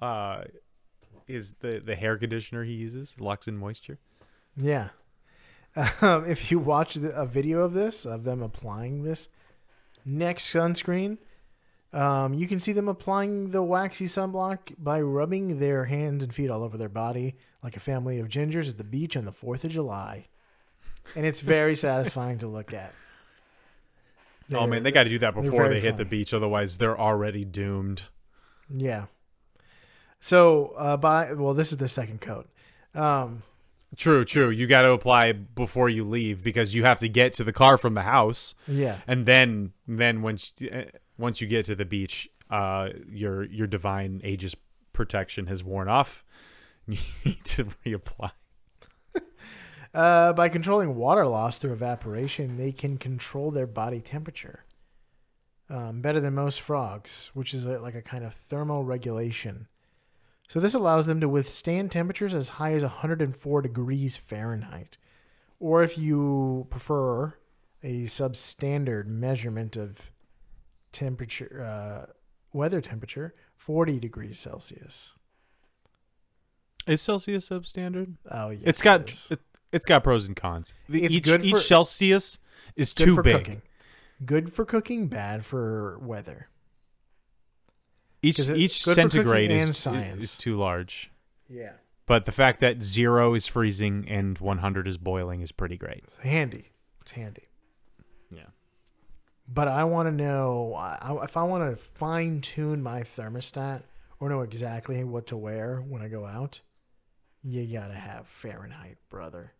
[0.00, 0.44] uh
[1.32, 3.98] is the the hair conditioner he uses locks in moisture.
[4.56, 4.90] Yeah.
[6.02, 9.30] Um, if you watch the, a video of this, of them applying this
[10.04, 11.16] next sunscreen,
[11.94, 16.50] um, you can see them applying the waxy sunblock by rubbing their hands and feet
[16.50, 19.64] all over their body like a family of gingers at the beach on the 4th
[19.64, 20.26] of July.
[21.16, 22.92] And it's very satisfying to look at.
[24.52, 27.00] oh They're- man, they got to do that before they hit the beach, otherwise they're
[27.00, 28.02] already doomed.
[28.68, 29.06] Yeah.
[30.22, 32.48] So, uh, by well, this is the second coat.
[32.94, 33.42] Um,
[33.96, 34.48] True, true.
[34.48, 37.76] You got to apply before you leave because you have to get to the car
[37.76, 40.84] from the house, yeah, and then then once uh,
[41.18, 44.54] once you get to the beach, uh, your your divine Aegis
[44.94, 46.24] protection has worn off.
[46.88, 48.32] You need to reapply.
[49.94, 54.64] uh, by controlling water loss through evaporation, they can control their body temperature
[55.70, 59.66] um, better than most frogs, which is a, like a kind of thermoregulation.
[60.52, 64.98] So this allows them to withstand temperatures as high as 104 degrees Fahrenheit,
[65.58, 67.38] or if you prefer,
[67.82, 70.10] a substandard measurement of
[70.92, 72.12] temperature, uh,
[72.52, 75.14] weather temperature, 40 degrees Celsius.
[76.86, 78.16] Is Celsius substandard?
[78.30, 79.40] Oh yes, it's got it it,
[79.72, 80.74] it's got pros and cons.
[80.86, 82.38] The- It's each good each Celsius
[82.76, 83.36] is good too for big.
[83.38, 83.62] cooking.
[84.26, 86.50] Good for cooking, bad for weather.
[88.22, 91.10] Each each centigrade is is too large.
[91.48, 91.72] Yeah,
[92.06, 96.04] But the fact that zero is freezing and 100 is boiling is pretty great.
[96.06, 96.70] it's handy.
[97.02, 97.48] It's handy.
[98.30, 98.46] Yeah.
[99.46, 103.82] But I want to know I, if I want to fine tune my thermostat
[104.18, 106.60] or know exactly what to wear when I go out.
[107.42, 109.52] You gotta have Fahrenheit, brother.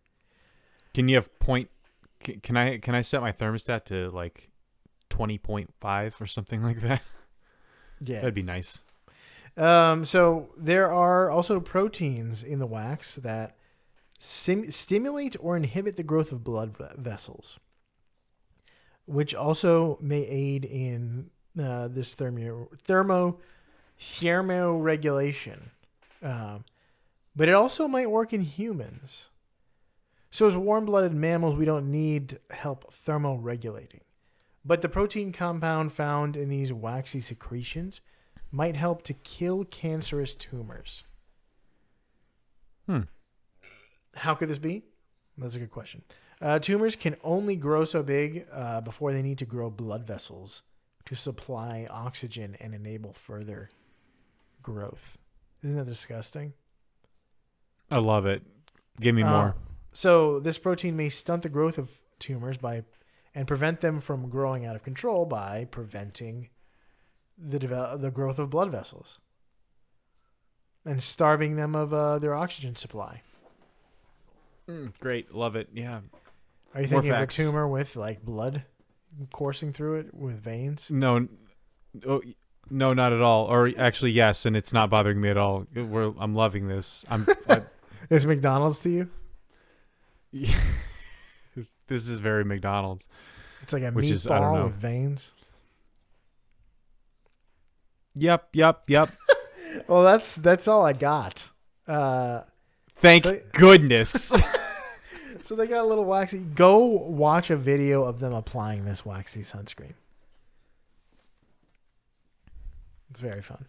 [0.93, 1.69] Can you have point?
[2.21, 4.49] Can I can I set my thermostat to like
[5.09, 7.01] 20.5 or something like that?
[8.03, 8.21] Yeah.
[8.21, 8.79] That'd be nice.
[9.55, 13.55] Um, so there are also proteins in the wax that
[14.17, 17.59] sim- stimulate or inhibit the growth of blood ve- vessels,
[19.05, 21.29] which also may aid in
[21.61, 23.39] uh, this thermo thermo
[23.99, 25.69] thermoregulation.
[26.21, 26.65] Um,
[27.35, 29.29] but it also might work in humans.
[30.31, 34.01] So as warm-blooded mammals, we don't need help thermoregulating.
[34.65, 38.01] But the protein compound found in these waxy secretions
[38.51, 41.03] might help to kill cancerous tumors.
[42.87, 43.01] Hmm.
[44.15, 44.83] How could this be?
[45.37, 46.03] That's a good question.
[46.41, 50.63] Uh, tumors can only grow so big uh, before they need to grow blood vessels
[51.05, 53.69] to supply oxygen and enable further
[54.61, 55.17] growth.
[55.63, 56.53] Isn't that disgusting?
[57.89, 58.43] I love it.
[58.99, 59.55] Give me Uh, more.
[59.93, 61.89] So this protein may stunt the growth of
[62.19, 62.83] tumors by
[63.35, 66.49] and prevent them from growing out of control by preventing
[67.37, 69.19] the devel- the growth of blood vessels
[70.85, 73.21] and starving them of uh, their oxygen supply.
[74.67, 75.33] Mm, great.
[75.33, 75.69] Love it.
[75.73, 76.01] Yeah.
[76.73, 78.63] Are you More thinking of a tumor with like blood
[79.31, 80.89] coursing through it with veins?
[80.89, 81.27] No.
[82.07, 82.21] Oh,
[82.69, 83.45] no, not at all.
[83.45, 85.67] Or actually, yes, and it's not bothering me at all.
[85.75, 87.05] We're, I'm loving this.
[87.09, 87.27] I'm.
[87.47, 87.63] I,
[88.09, 89.09] Is McDonald's to you?
[91.87, 93.07] this is very McDonald's.
[93.61, 94.63] It's like a Which is- I don't meatball know.
[94.65, 95.31] with veins.
[98.15, 98.49] Yep.
[98.53, 98.83] Yep.
[98.87, 99.09] Yep.
[99.87, 101.49] Well, that's that's all I got.
[101.87, 102.41] Uh,
[102.97, 104.31] Thank So- goodness.
[105.41, 106.39] so they got a little waxy.
[106.43, 109.93] Go watch a video of them applying this waxy sunscreen.
[113.09, 113.65] It's very fun.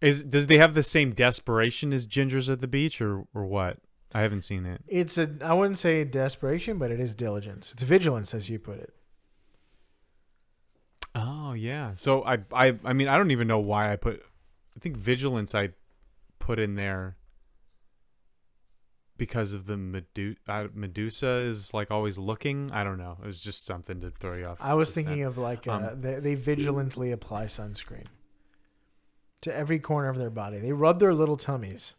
[0.00, 3.78] Is does they have the same desperation as gingers at the beach, or or what?
[4.16, 4.80] I haven't seen it.
[4.88, 7.72] It's a I wouldn't say desperation, but it is diligence.
[7.72, 8.94] It's vigilance, as you put it.
[11.14, 11.92] Oh yeah.
[11.96, 14.22] So I I I mean I don't even know why I put.
[14.74, 15.70] I think vigilance I
[16.38, 17.18] put in there
[19.18, 22.70] because of the Medu- uh, Medusa is like always looking.
[22.72, 23.18] I don't know.
[23.22, 24.56] It was just something to throw you off.
[24.62, 28.06] I was thinking of like uh, Um, they, they vigilantly apply sunscreen
[29.42, 30.58] to every corner of their body.
[30.58, 31.96] They rub their little tummies.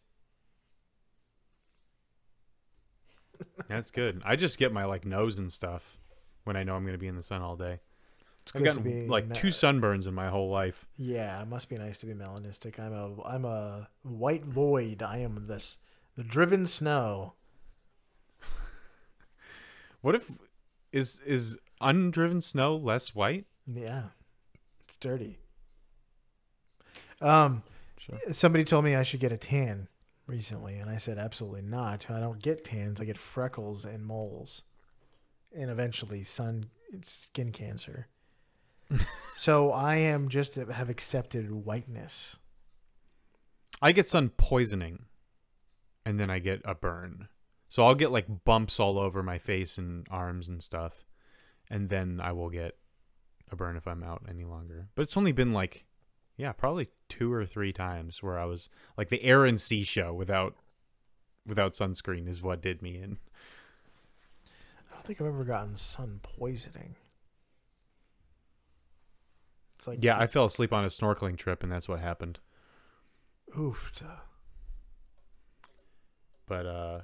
[3.68, 4.22] That's good.
[4.26, 5.98] I just get my like nose and stuff
[6.46, 7.80] when I know I'm going to be in the sun all day.
[8.42, 10.88] It's I've good to gotten be like two sunburns in my whole life.
[10.96, 12.80] Yeah, it must be nice to be melanistic.
[12.84, 15.04] I'm a I'm a white void.
[15.04, 15.78] I am this
[16.16, 17.34] the driven snow.
[20.02, 20.32] What if
[20.94, 23.46] is is undriven snow less white?
[23.66, 24.04] Yeah,
[24.86, 25.40] it's dirty.
[27.22, 27.64] Um,
[27.98, 28.20] Sure.
[28.32, 29.88] somebody told me I should get a tan
[30.28, 32.10] recently, and I said absolutely not.
[32.12, 33.02] I don't get tans.
[33.02, 34.64] I get freckles and moles,
[35.56, 36.70] and eventually sun
[37.02, 38.08] skin cancer.
[39.34, 42.38] so I am just have accepted whiteness.
[43.82, 45.06] I get sun poisoning
[46.06, 47.28] and then I get a burn.
[47.70, 51.06] So I'll get like bumps all over my face and arms and stuff.
[51.70, 52.78] And then I will get
[53.52, 54.88] a burn if I'm out any longer.
[54.96, 55.86] But it's only been like
[56.38, 60.14] yeah, probably two or three times where I was like the air and sea show
[60.14, 60.56] without
[61.46, 63.18] without sunscreen is what did me in.
[64.90, 66.96] I don't think I've ever gotten sun poisoning.
[69.76, 72.40] It's like Yeah, I fell asleep on a snorkeling trip and that's what happened.
[73.58, 73.92] oof.
[76.48, 77.02] but uh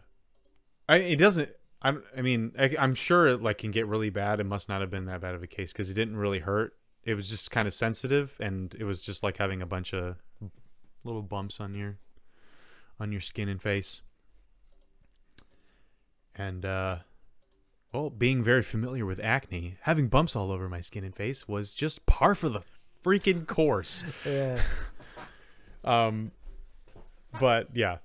[0.88, 1.49] i it doesn't
[1.81, 4.81] i i mean I, i'm sure it like can get really bad it must not
[4.81, 6.75] have been that bad of a case because it didn't really hurt
[7.05, 10.15] it was just kind of sensitive and it was just like having a bunch of
[11.03, 11.97] little bumps on your
[12.99, 14.01] on your skin and face
[16.35, 16.97] and uh
[17.91, 21.73] well being very familiar with acne having bumps all over my skin and face was
[21.73, 22.61] just par for the
[23.03, 24.61] freaking course Yeah.
[25.83, 26.31] um,
[27.39, 27.97] but yeah,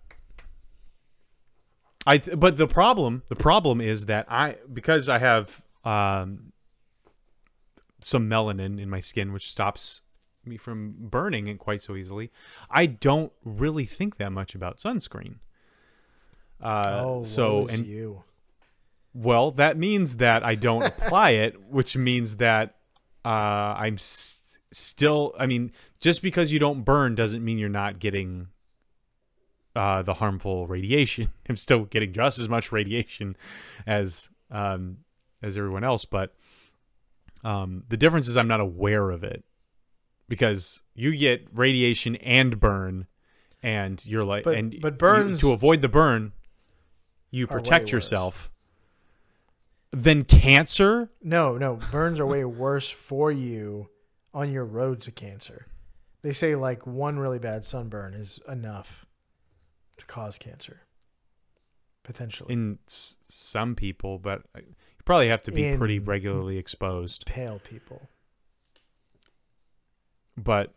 [2.07, 2.19] I.
[2.19, 6.48] th- But the problem, the problem is that I because I have um
[8.01, 10.03] some melanin in my skin, which stops
[10.45, 12.31] me from burning it quite so easily.
[12.71, 15.37] I don't really think that much about sunscreen.
[16.61, 18.25] Uh, oh, so and you.
[19.15, 22.77] well, that means that I don't apply it, which means that
[23.25, 23.29] uh,
[23.79, 24.41] I'm s-
[24.73, 25.35] still.
[25.39, 28.49] I mean, just because you don't burn doesn't mean you're not getting
[29.77, 31.31] uh, the harmful radiation.
[31.49, 33.37] I'm still getting just as much radiation
[33.87, 34.99] as um,
[35.43, 36.35] as everyone else, but
[37.45, 39.45] um, the difference is I'm not aware of it
[40.29, 43.07] because you get radiation and burn,
[43.63, 46.33] and you're like, But- and but you- burns to avoid the burn,
[47.31, 48.51] you protect yourself.
[49.91, 51.11] Then cancer.
[51.23, 53.89] No, no, burns are way worse for you
[54.35, 55.67] on your road to cancer.
[56.23, 59.07] They say like one really bad sunburn is enough
[59.97, 60.83] to cause cancer,
[62.03, 62.53] potentially.
[62.53, 64.75] in s- some people, but uh, you
[65.09, 67.25] probably have to be pretty regularly exposed.
[67.25, 68.11] Pale people.
[70.37, 70.75] But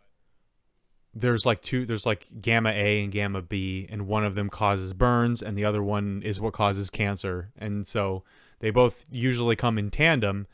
[1.14, 4.94] there's like two there's like gamma A and gamma B and one of them causes
[4.94, 7.50] burns and the other one is what causes cancer.
[7.58, 8.24] And so
[8.60, 10.46] they both usually come in tandem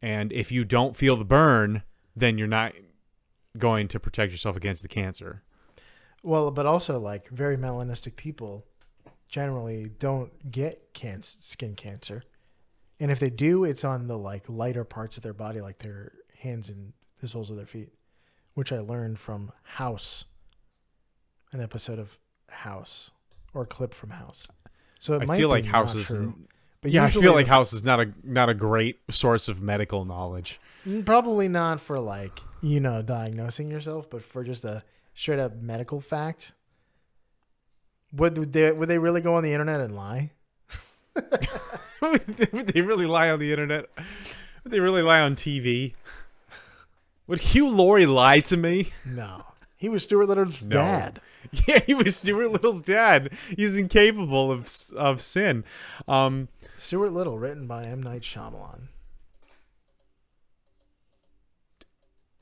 [0.00, 1.82] and if you don't feel the burn,
[2.16, 2.72] then you're not
[3.58, 5.42] going to protect yourself against the cancer.
[6.22, 8.64] Well, but also like very melanistic people
[9.28, 12.24] generally don't get can- skin cancer.
[13.00, 16.12] And if they do, it's on the like lighter parts of their body, like their
[16.38, 17.88] hands and the soles of their feet,
[18.54, 20.26] which I learned from House,
[21.52, 22.18] an episode of
[22.50, 23.10] House
[23.54, 24.46] or a clip from House.
[24.98, 26.06] So it I might feel be like House is.
[26.06, 26.34] true.
[26.82, 29.60] But yeah, I feel like the- House is not a not a great source of
[29.62, 30.60] medical knowledge.
[31.04, 34.82] Probably not for like you know diagnosing yourself, but for just a
[35.14, 36.52] straight up medical fact.
[38.12, 40.32] Would would they would they really go on the internet and lie?
[42.02, 42.26] Would
[42.74, 43.86] they really lie on the internet?
[44.64, 45.94] Would they really lie on TV?
[47.26, 48.92] Would Hugh Laurie lie to me?
[49.04, 49.44] No,
[49.76, 50.76] he was Stuart Little's No.
[50.76, 51.20] dad.
[51.66, 53.30] Yeah, he was Stuart Little's dad.
[53.56, 55.64] He's incapable of of sin.
[56.06, 58.88] Um, Stuart Little, written by M Night Shyamalan.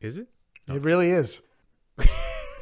[0.00, 0.26] is it?
[0.68, 1.40] It really is.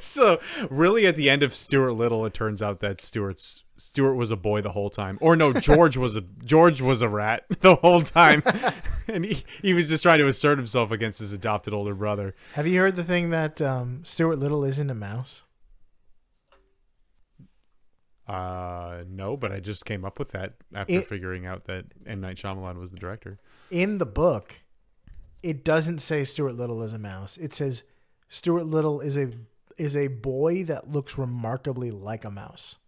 [0.06, 0.40] So
[0.70, 4.36] really, at the end of Stuart Little, it turns out that Stuart's Stuart was a
[4.36, 8.00] boy the whole time, or no, George was a George was a rat the whole
[8.00, 8.42] time,
[9.08, 12.34] and he he was just trying to assert himself against his adopted older brother.
[12.54, 15.44] Have you heard the thing that um, Stuart Little isn't a mouse?
[18.26, 22.20] Uh, no, but I just came up with that after It- figuring out that M
[22.20, 23.38] Night Shyamalan was the director.
[23.70, 24.62] In the book,
[25.42, 27.36] it doesn't say Stuart Little is a mouse.
[27.36, 27.84] It says
[28.28, 29.30] Stuart Little is a
[29.76, 32.78] is a boy that looks remarkably like a mouse.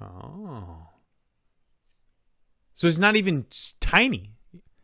[0.00, 0.88] Oh,
[2.74, 3.46] so he's not even
[3.80, 4.32] tiny.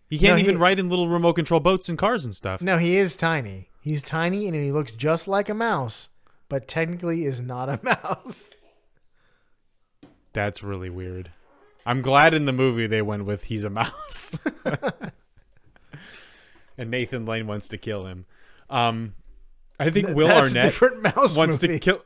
[0.08, 2.62] He can't No, he- even ride in little remote control boats and cars and stuff.
[2.62, 3.68] No, he is tiny.
[3.82, 6.08] He's tiny and he looks just like a mouse,
[6.48, 8.54] but technically is not a mouse.
[10.32, 11.30] That's really weird.
[11.84, 14.38] I'm glad in the movie they went with he's a mouse.
[16.78, 18.26] and Nathan Lane wants to kill him.
[18.70, 19.14] Um
[19.78, 21.74] I think Will That's Arnett different mouse wants movie.
[21.74, 22.02] to kill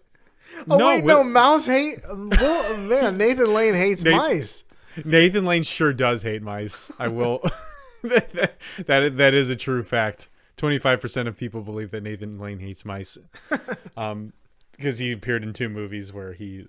[0.71, 1.99] Oh wait, Will- no, mouse hate.
[2.09, 4.65] Will, man, Nathan Lane hates Nate- mice.
[5.05, 6.91] Nathan Lane sure does hate mice.
[6.99, 7.45] I will
[8.03, 8.57] that,
[8.87, 10.31] that that is a true fact.
[10.57, 13.19] 25% of people believe that Nathan Lane hates mice.
[13.97, 14.33] Um
[14.73, 16.67] because he appeared in two movies where he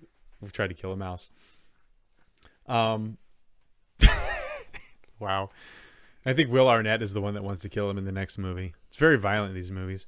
[0.53, 1.29] tried to kill a mouse.
[2.67, 3.17] Um
[5.19, 5.49] Wow.
[6.28, 8.38] I think Will Arnett is the one that wants to kill him in the next
[8.38, 8.73] movie.
[8.88, 10.05] It's very violent these movies.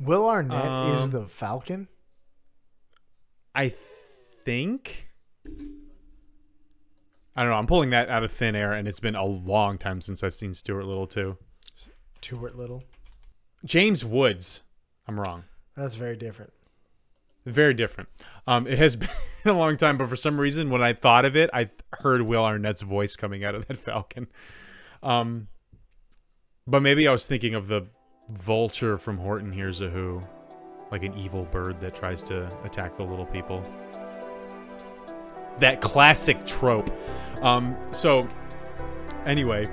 [0.00, 1.88] Will Arnett is Um, the Falcon.
[3.54, 3.68] I
[4.44, 5.08] think
[7.36, 7.56] I don't know.
[7.56, 10.34] I'm pulling that out of thin air, and it's been a long time since I've
[10.36, 11.36] seen Stuart Little too.
[12.20, 12.84] Stuart Little.
[13.64, 14.62] James Woods.
[15.08, 15.44] I'm wrong.
[15.76, 16.52] That's very different.
[17.46, 18.08] Very different.
[18.46, 19.08] Um, it has been
[19.44, 22.22] a long time, but for some reason, when I thought of it, I th- heard
[22.22, 24.28] Will Arnett's voice coming out of that Falcon.
[25.04, 25.48] Um,
[26.66, 27.86] but maybe I was thinking of the
[28.30, 30.22] vulture from Horton Hears a Who,
[30.90, 33.62] like an evil bird that tries to attack the little people.
[35.58, 36.90] That classic trope.
[37.42, 38.26] Um, so,
[39.26, 39.68] anyway,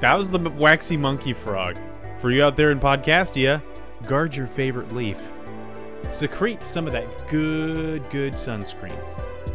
[0.00, 1.76] that was the waxy monkey frog.
[2.20, 3.60] For you out there in Podcastia,
[4.06, 5.32] guard your favorite leaf
[6.08, 8.98] secrete some of that good, good sunscreen,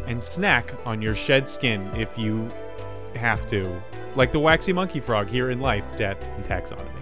[0.06, 2.50] and snack on your shed skin if you
[3.16, 3.82] have to,
[4.16, 7.01] like the waxy monkey frog here in life, death, and taxonomy.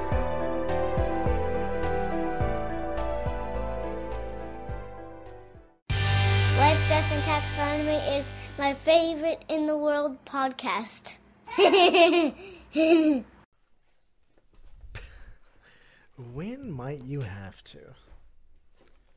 [17.71, 17.95] To?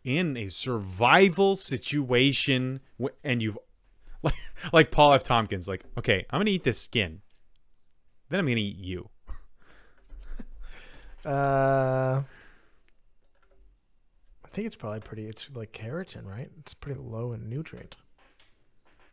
[0.05, 2.81] In a survival situation,
[3.23, 3.59] and you've,
[4.23, 4.35] like,
[4.73, 5.23] like Paul F.
[5.23, 7.23] Tompkins, like, okay, I'm gonna eat this skin,
[8.29, 9.09] then I'm gonna eat you.
[11.27, 12.23] Uh,
[14.45, 15.27] I think it's probably pretty.
[15.27, 16.51] It's like keratin, right?
[16.61, 17.97] It's pretty low in nutrient.